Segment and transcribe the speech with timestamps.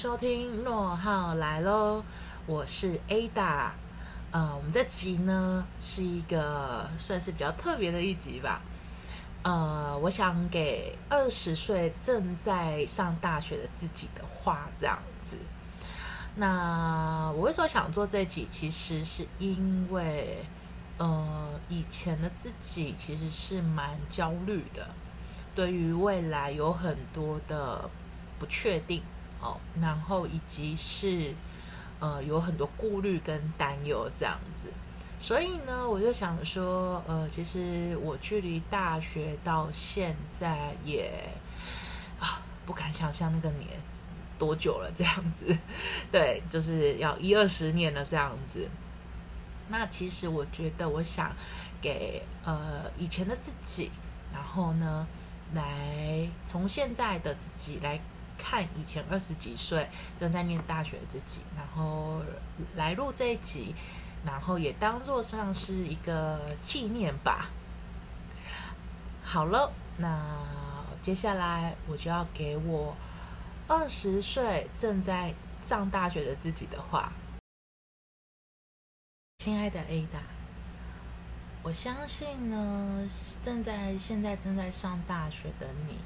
[0.00, 2.02] 收听诺浩来喽，
[2.46, 3.68] 我是 Ada。
[4.30, 8.62] 呃，我们这集呢是一个算是比较特别的一集吧。
[9.42, 15.36] 呃，我想给二十岁正在上大学的自己的话，这样子。
[16.36, 18.46] 那我为什么想做这集？
[18.48, 20.38] 其实是因为，
[20.96, 24.88] 呃，以前的自己其实是蛮焦虑的，
[25.54, 27.90] 对于未来有很多的
[28.38, 29.02] 不确定
[29.40, 31.34] 哦，然后以及是
[31.98, 34.68] 呃有很多顾虑跟担忧这样子。
[35.22, 41.12] 所以呢，我就想说，呃，其实我距离大学到现在也
[42.18, 43.68] 啊，不敢想象那个年
[44.38, 45.54] 多久了，这样子，
[46.10, 48.66] 对，就是要一二十年了这样子。
[49.68, 51.30] 那其实我觉得，我想
[51.82, 53.90] 给呃以前的自己，
[54.32, 55.06] 然后呢，
[55.54, 58.00] 来从现在的自己来
[58.42, 59.86] 看以前二十几岁
[60.18, 62.22] 正在念大学的自己，然后
[62.76, 63.74] 来录这一集。
[64.22, 67.48] 然后也当做上是一个纪念吧。
[69.24, 70.22] 好了，那
[71.00, 72.94] 接下来我就要给我
[73.66, 75.32] 二十岁正在
[75.62, 77.10] 上大学的自己的话。
[79.38, 80.20] 亲爱的 Ada，
[81.62, 83.08] 我相信呢，
[83.40, 85.96] 正在现在正在上大学的你，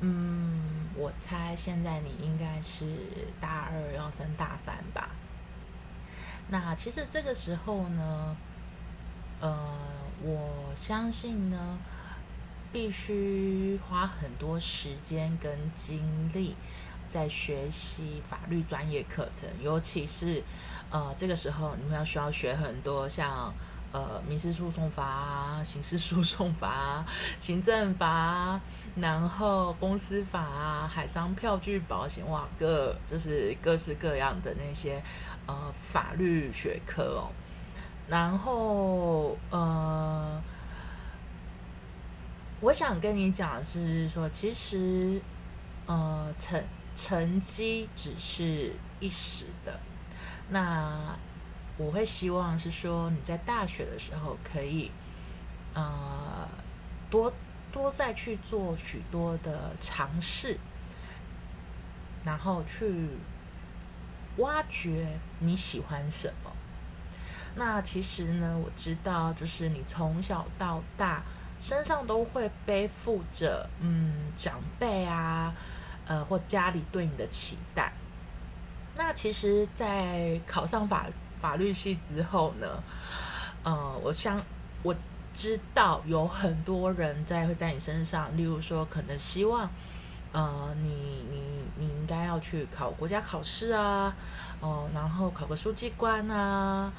[0.00, 2.86] 嗯，我猜现在你应该是
[3.40, 5.10] 大二要升大三吧。
[6.48, 8.36] 那其实这个时候呢，
[9.40, 9.66] 呃，
[10.22, 11.78] 我相信呢，
[12.72, 16.54] 必须花很多时间跟精力
[17.08, 20.42] 在学习法律专业课程，尤其是
[20.90, 23.54] 呃这个时候，你们要需要学很多像
[23.94, 27.02] 呃民事诉讼法、刑事诉讼法、
[27.40, 28.60] 行政法，
[28.96, 35.02] 然后公司法、海商票据保险，哇，各就是各式各样的那些。
[35.46, 35.54] 呃，
[35.92, 37.28] 法律学科哦，
[38.08, 40.40] 然后呃，
[42.62, 45.20] 我想跟你讲的是说，其实
[45.84, 46.64] 呃，成
[46.96, 49.78] 成绩只是一时的。
[50.48, 51.14] 那
[51.76, 54.90] 我会希望是说，你在大学的时候可以
[55.74, 56.48] 呃，
[57.10, 57.32] 多
[57.72, 60.58] 多再去做许多的尝试，
[62.24, 63.08] 然后去。
[64.38, 65.06] 挖掘
[65.38, 66.50] 你喜欢什么？
[67.54, 71.22] 那其实呢，我知道，就是你从小到大
[71.62, 75.54] 身上都会背负着，嗯，长辈啊，
[76.08, 77.92] 呃，或家里对你的期待。
[78.96, 81.06] 那其实，在考上法
[81.40, 82.82] 法律系之后呢，
[83.62, 84.40] 呃，我想
[84.82, 84.94] 我
[85.34, 89.68] 知道有很多人在会在你身上，例如说，可能希望。
[90.32, 90.88] 呃，你
[91.30, 91.40] 你
[91.78, 94.12] 你应该要去考国家考试啊，
[94.58, 96.92] 哦，然后考个书记官啊，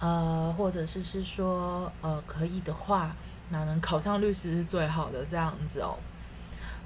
[0.00, 3.14] 呃，或者是是说，呃，可以的话，
[3.50, 5.96] 那能考上律师是最好的这样子哦，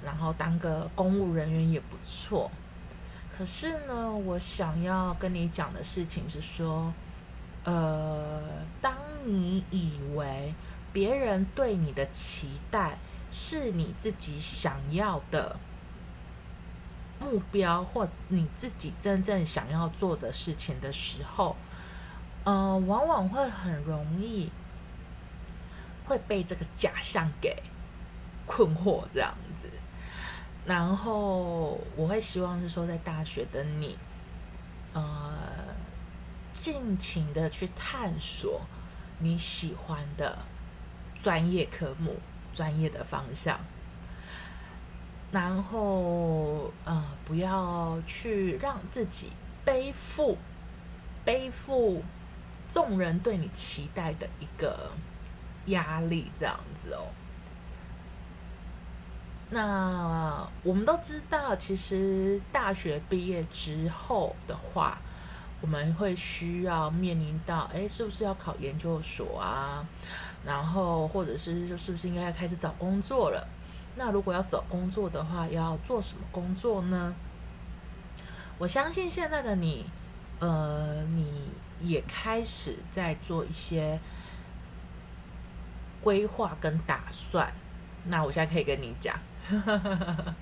[0.04, 2.50] 然后当个公务人员也不错。
[3.36, 6.92] 可是呢，我想要跟你讲的事情是说，
[7.64, 8.40] 呃，
[8.80, 10.54] 当你以为
[10.92, 12.98] 别人对你的期待
[13.32, 15.56] 是你自己想要的。
[17.20, 21.56] 目标或你自己真正想要做的事情的时候，
[22.42, 24.50] 呃，往往会很容易
[26.06, 27.62] 会被这个假象给
[28.44, 29.68] 困惑这样子。
[30.66, 33.96] 然后我会希望是说，在大学的你，
[34.94, 35.02] 呃，
[36.54, 38.62] 尽情的去探索
[39.18, 40.38] 你喜欢的
[41.22, 42.16] 专业科目、
[42.54, 43.60] 专业的方向。
[45.30, 49.32] 然后，呃，不要去让自己
[49.64, 50.38] 背负
[51.24, 52.02] 背负
[52.70, 54.92] 众人对你期待的一个
[55.66, 57.08] 压力，这样子哦。
[59.50, 64.98] 那我们都知道，其实大学毕业之后的话，
[65.60, 69.86] 我们会需要面临到，哎，是不是要考研究所啊？
[70.44, 73.46] 然后，或者是就是不是应该要开始找工作了？
[73.96, 77.14] 那如果要找工作的话，要做什么工作呢？
[78.58, 79.86] 我相信现在的你，
[80.40, 81.50] 呃，你
[81.80, 83.98] 也开始在做一些
[86.02, 87.52] 规划跟打算。
[88.06, 89.18] 那我现在可以跟你讲，
[89.48, 90.34] 哈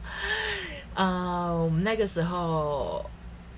[0.94, 3.04] 呃，我们那个时候，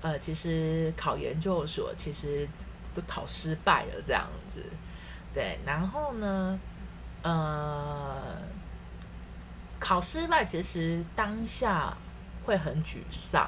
[0.01, 2.47] 呃，其实考研究所其实
[2.93, 4.63] 都考失败了，这样子。
[5.33, 6.59] 对，然后呢，
[7.23, 8.43] 呃。
[9.77, 11.95] 考失败，其实当下
[12.45, 13.47] 会很沮丧，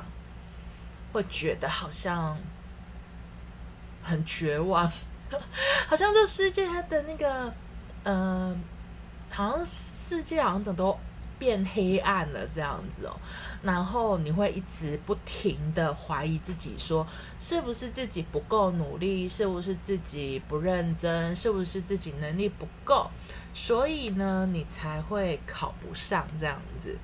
[1.11, 2.37] 会觉得好像
[4.03, 4.91] 很绝望，
[5.87, 7.51] 好像这世界它的那个，
[8.03, 8.55] 呃，
[9.31, 10.95] 好像世界好像怎都
[11.39, 13.15] 变黑暗了这样子哦。
[13.63, 17.05] 然后你会一直不停的怀疑自己，说
[17.39, 23.09] 是不是自己不够努力，是不是自己不认真，是不是自己能力不够，
[23.53, 26.97] 所以呢，你才会考不上这样子。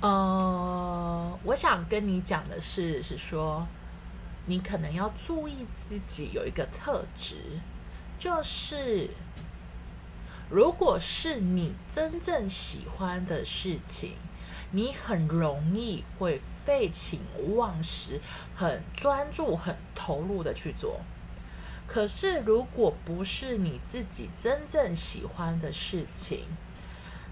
[0.00, 3.66] 呃，我想跟你讲的是，是说
[4.46, 7.36] 你可能要注意自己有一个特质，
[8.18, 9.10] 就是
[10.50, 14.12] 如果是你真正喜欢的事情，
[14.72, 17.20] 你很容易会废寝
[17.54, 18.20] 忘食，
[18.56, 21.00] 很专注、很投入的去做。
[21.86, 26.44] 可是，如果不是你自己真正喜欢的事情，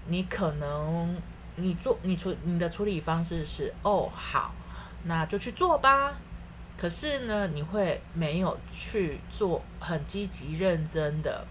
[0.07, 1.21] 你可能。
[1.61, 4.53] 你做你处你的处理方式是哦好，
[5.03, 6.15] 那就去做吧。
[6.77, 11.45] 可是呢，你会没有去做很积极认真的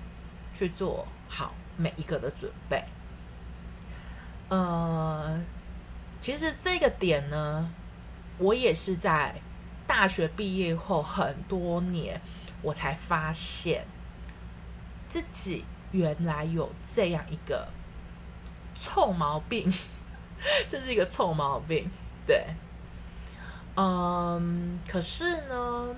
[0.59, 2.83] 去做好每一个的准备。
[4.49, 5.39] 呃，
[6.21, 7.71] 其实这个点呢，
[8.39, 9.35] 我也是在
[9.87, 12.21] 大学毕业后很多年，
[12.63, 13.85] 我才发现
[15.09, 17.69] 自己原来有这样一个
[18.75, 19.73] 臭毛病。
[20.69, 21.91] 这是一个臭毛病，
[22.25, 22.47] 对，
[23.75, 25.89] 嗯，可是呢，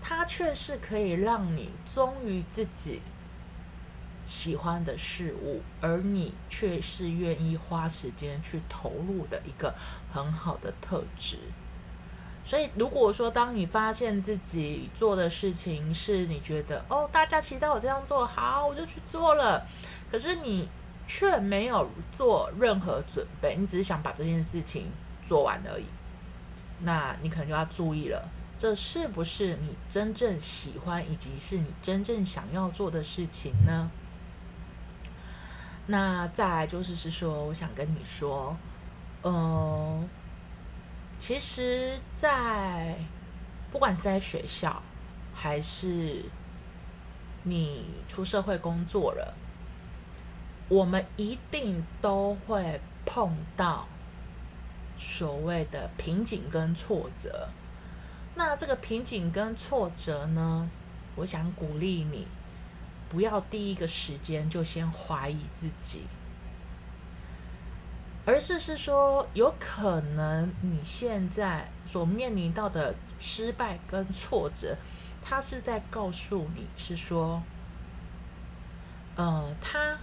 [0.00, 3.02] 它却是可以让你忠于自己
[4.32, 9.74] 喜欢的事物，而你却是愿意花时间去投入的一个
[10.10, 11.36] 很好的特质。
[12.46, 19.66] 所以，如果说当你发现自己做的事情是你觉得哦，大家期待我这样做好，我就去做了，
[20.10, 20.68] 可是你。
[21.08, 24.86] 却没有做任何准备，你只是想把这件事情
[25.26, 25.84] 做完而已。
[26.84, 28.26] 那你可能就要注意了，
[28.56, 33.90] 这是不是你真正喜欢以及是你真正想要做的事情呢？
[35.86, 38.56] 那再来就是是说，我想跟你说，
[39.24, 40.08] 嗯，
[41.18, 42.96] 其实，在
[43.70, 44.82] 不管是在学校，
[45.34, 46.24] 还是
[47.42, 49.34] 你出社会工作了。
[50.68, 53.86] 我们一定都会碰到
[54.98, 57.48] 所谓的瓶颈跟挫折。
[58.34, 60.70] 那这个瓶颈跟挫折呢？
[61.16, 62.26] 我想鼓励你，
[63.12, 66.06] 不要第一个时间就先怀疑自己，
[68.24, 74.78] 而是是说，有可能你现在所面临到的失败跟挫折，
[75.22, 77.42] 他是在告诉你是说，
[79.16, 79.98] 呃，他。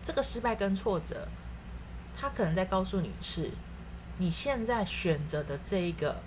[0.00, 1.28] 这个失败跟挫折，
[2.18, 3.50] 他可能在告诉你是，
[4.18, 6.22] 你现在选择的这一个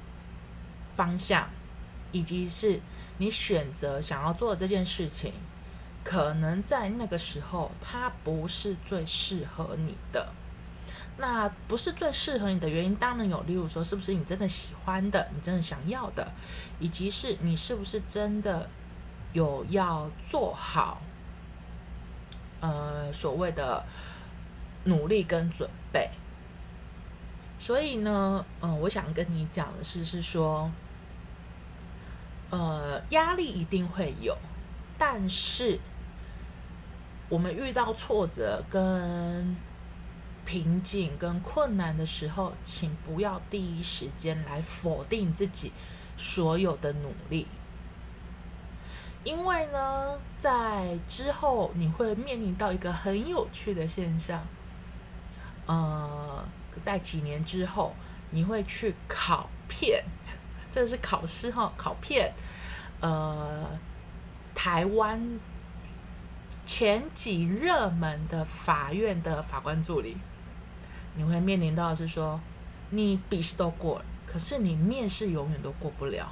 [0.96, 1.48] 方向，
[2.12, 2.80] 以及是
[3.18, 5.34] 你选择想要做的这件事情，
[6.04, 10.30] 可能在那个时候它不是最适合你的。
[11.18, 16.32] 那不是最适合你的原因，当然有，例如说是不是你真的喜欢的，你真的想要的，
[16.80, 18.68] 以及是你是不是真的
[19.34, 21.02] 有要做好。
[22.62, 23.84] 呃，所谓的
[24.86, 26.10] 努力跟准备，
[27.60, 30.72] 所以呢，嗯，我想跟你讲的是，是说，
[32.52, 34.38] 呃，压力一定会有，
[34.98, 35.80] 但是
[37.32, 39.56] 我们遇到挫折、跟
[40.46, 45.72] 瓶颈、跟困难的时候，请不要第一时间来否定自己
[46.18, 47.48] 所有的努力。
[49.24, 54.46] 因为呢，在之后你会面临到一个很有趣的现象，
[55.68, 56.44] 呃，
[56.84, 57.96] 在几年之后
[58.32, 60.04] 你会去考片，
[60.70, 62.34] 这是考试哈，考片，
[63.00, 63.68] 呃，
[64.54, 65.40] 台湾
[66.72, 70.16] 前几热门的法院的法官助理，
[71.18, 72.40] 你会面临到是说，
[72.92, 76.32] 你笔试都过了，可是你面试永远都过不了。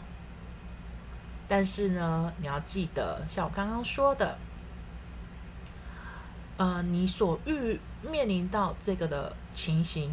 [1.49, 4.37] 但是呢，你要记得，像我刚刚说的，
[6.55, 7.77] 呃，你所遇
[8.09, 10.09] 面临到这个的情形，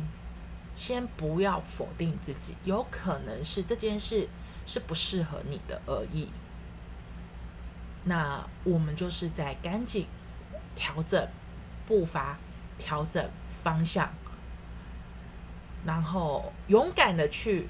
[0.77, 4.29] 先不要否定自己，有可能是这件事
[4.67, 6.31] 是不适合你的而已。
[8.09, 10.07] 那我们就是在赶紧
[10.77, 11.27] 调整
[11.89, 12.37] 步伐，
[12.79, 13.29] 调整
[13.65, 14.09] 方向，
[15.85, 17.67] 然后勇敢的去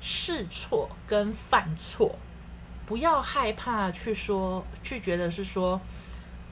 [0.00, 2.16] 试错跟犯错。
[2.84, 5.80] 不要害怕去说，去觉得是说，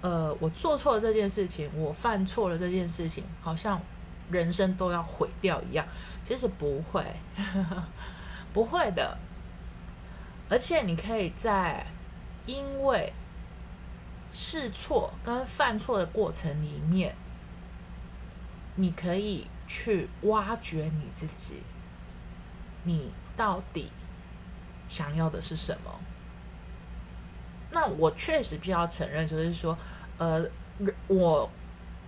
[0.00, 3.78] 呃，我做错了这件事情，我犯错了这件事情，好像
[4.30, 5.84] 人生都要毁掉一样。
[6.26, 7.04] 其实不会，
[8.54, 9.18] 不会的。
[10.48, 11.84] 而且你可以在
[12.46, 13.12] 因为
[14.32, 17.14] 试错跟犯错的过程里面，
[18.76, 21.62] 你可以去挖掘你自己，
[22.84, 23.90] 你到底
[24.88, 26.00] 想要的是什么？
[27.72, 29.78] 那我确实必须要承认，就是说，
[30.18, 30.44] 呃，
[31.06, 31.48] 我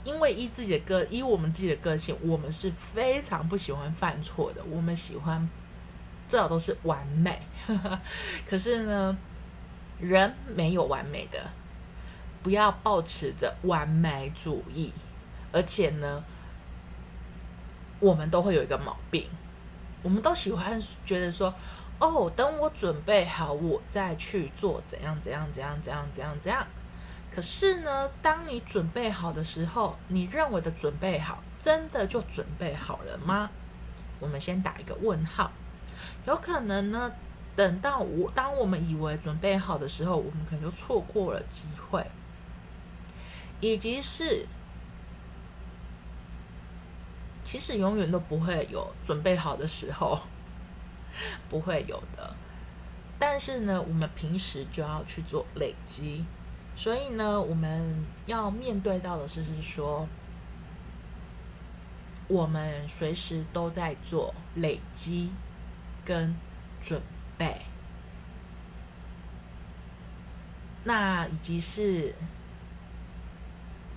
[0.04, 5.48] 因为依自己的个，依我们自己的个性，我们是非常不喜欢犯错的，我们喜欢
[6.28, 7.40] 最好都是完美。
[8.44, 9.16] 可是呢，
[10.00, 11.48] 人没有完美的，
[12.42, 14.92] 不要抱持着完美主义，
[15.52, 16.22] 而且呢，
[18.00, 19.26] 我们都会有一个毛病，
[20.02, 21.54] 我们都喜欢觉得说。
[21.98, 26.66] 哦，等我准备好，我再去做怎样怎样怎样怎样怎样怎样。
[27.32, 33.50] 可是呢，当你准备好的时候，你认为的准备好，真的就准备好了吗？
[34.18, 35.52] 我们先打一个问号。
[36.26, 37.12] 有可能呢，
[37.54, 42.04] 等到我当我们以为准备好的时候，我们可能就错过了机会，
[43.62, 44.46] 以及是，
[47.42, 50.20] 其实永远都不会有准备好的时候。
[51.50, 52.34] 不会有的，
[53.18, 56.24] 但是呢，我们平时就要去做累积，
[56.74, 60.08] 所以呢，我们要面对到的是，是说，
[62.28, 65.30] 我们随时都在做累积
[66.02, 66.34] 跟
[66.82, 67.02] 准
[67.36, 67.60] 备，
[70.84, 72.14] 那以及是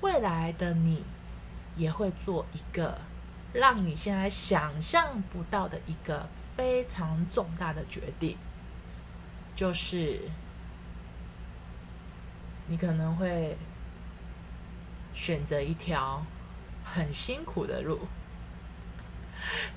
[0.06, 1.04] 未来的你
[1.76, 3.00] 也会做一个
[3.54, 6.28] 让你现在想象不到的一个。
[6.56, 8.38] 非常重大的决定，
[9.58, 10.22] 就是
[12.68, 13.58] 你可能会
[15.14, 16.26] 选择一条
[16.86, 18.08] 很辛苦的路，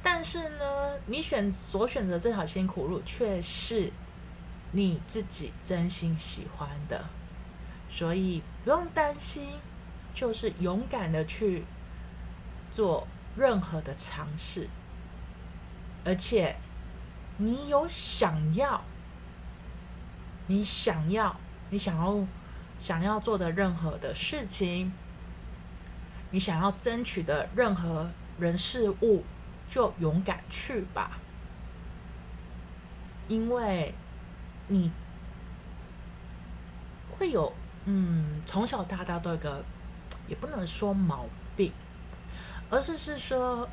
[0.05, 3.91] 但是呢，你选所选择这条辛苦路却是
[4.71, 7.07] 你自己真心喜欢的，
[7.91, 9.49] 所以不用担心，
[10.19, 11.65] 就是勇敢的去
[12.73, 13.07] 做
[13.37, 14.69] 任何的尝试，
[16.05, 16.57] 而且。
[17.41, 18.83] 你有想要，
[20.49, 21.37] 你想要，
[21.71, 22.27] 你想要，
[22.81, 24.93] 想要做的任何的事情，
[26.33, 28.11] 你想要争取的任何
[28.41, 29.23] 人事物，
[29.71, 31.21] 就勇敢去吧。
[33.29, 33.95] 因为
[34.67, 34.91] 你
[37.17, 37.53] 会有，
[37.85, 39.65] 嗯，从小到大都有个，
[40.29, 41.73] 也不能说毛病，
[42.71, 43.69] 而是是说。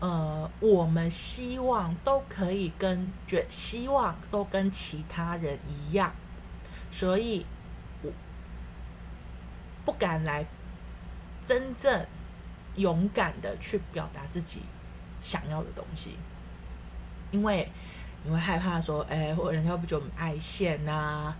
[0.00, 6.12] 呃，我们希望都可以跟觉，希望都跟其他人一样，
[6.90, 7.46] 所以
[8.02, 8.10] 我
[9.84, 10.44] 不敢来
[11.44, 12.04] 真正
[12.74, 14.62] 勇敢的去表达自己
[15.22, 16.16] 想要的东西，
[17.30, 17.70] 因为
[18.24, 21.32] 你会害怕说，哎，或人家会不觉得我们爱现呐？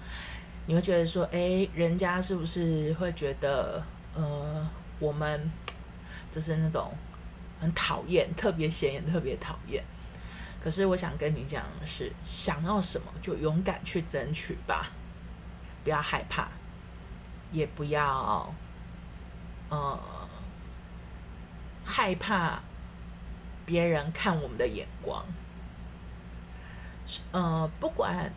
[0.66, 3.82] 你会觉得说，哎，人家是不是会觉得，
[4.14, 5.50] 呃，我们
[6.32, 6.92] 就是那种。
[7.60, 9.84] 很讨厌，特别显眼，特别讨厌。
[10.60, 14.90] 可是我想跟你讲的是，想要什么就勇敢去争取吧，
[15.84, 16.48] 不要害怕，
[17.52, 18.52] 也不要
[19.68, 19.96] 呃
[21.84, 22.60] 害怕
[23.64, 25.24] 别人看我们的眼光。
[27.30, 28.32] 呃，不管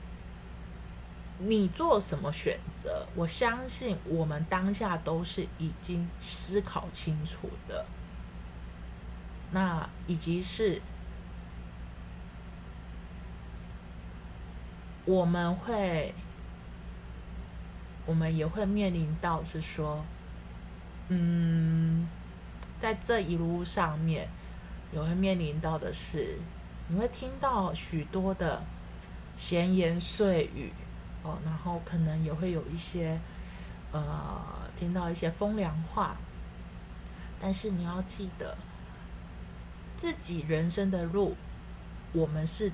[1.37, 7.85] 你做什么选择，我相信我们当下都是已经思考清楚的。
[9.51, 10.81] 那以及是，
[15.05, 16.13] 我们会，
[18.05, 20.03] 我们也会面临到是说，
[21.09, 22.07] 嗯，
[22.81, 24.29] 在这一路上面，
[24.93, 26.39] 也会面临到的是，
[26.87, 28.63] 你会听到许多的
[29.37, 30.71] 闲言碎语
[31.25, 33.19] 哦，然后可能也会有一些，
[33.91, 36.15] 呃，听到一些风凉话，
[37.41, 38.55] 但是你要记得。
[39.97, 41.37] 自己人生的路，
[42.11, 42.69] 我们是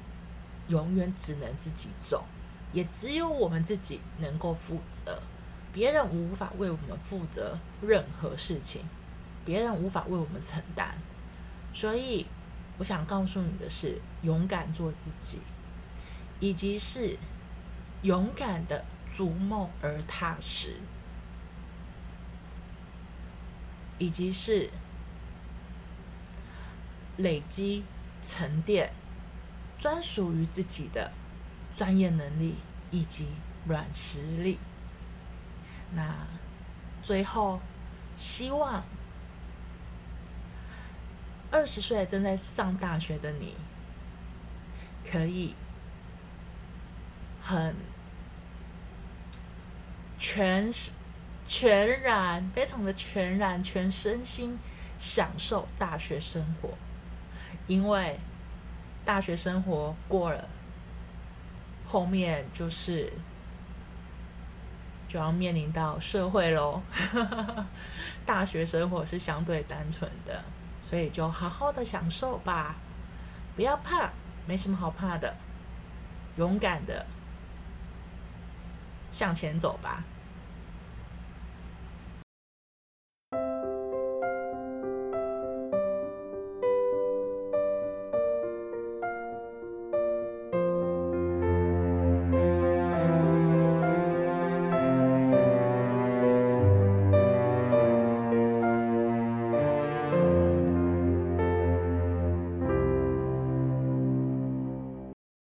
[0.70, 2.24] 永远只能自己走，
[2.74, 5.22] 也只有我们自己能够负责，
[5.72, 8.81] 别人无法为我们负责任何事情，
[9.46, 10.96] 别人无法为我们承担。
[11.75, 12.25] 所以，
[12.79, 15.38] 我想告诉你的是，勇敢做自己，
[16.39, 17.15] 以及是
[18.03, 18.84] 勇敢的
[19.15, 20.75] 逐梦而踏实，
[23.98, 24.70] 以及是。
[27.17, 27.84] 累积、
[28.24, 28.93] 沉淀，
[29.77, 31.12] 专属于自己的
[31.75, 32.55] 专业能力
[32.89, 33.27] 以及
[33.67, 34.58] 软实力。
[35.93, 36.25] 那
[37.03, 37.60] 最后，
[38.17, 38.84] 希望
[41.51, 43.55] 二十岁正在上大学的你，
[45.05, 45.53] 可以
[47.51, 47.75] 很
[50.17, 50.72] 全
[51.46, 54.58] 全然、非常的全然、全身心
[54.98, 56.70] 享受大学生活，
[57.67, 58.17] 因为
[59.03, 60.48] 大学生活过了，
[61.89, 63.12] 后面就是
[65.10, 66.81] 就要面临到社会喽。
[68.25, 70.41] 大学生活是相对单纯的。
[70.84, 72.75] 所以就好好的享受吧，
[73.55, 74.10] 不要怕，
[74.46, 75.34] 没什么好怕的，
[76.36, 77.05] 勇敢的
[79.13, 80.03] 向前走吧。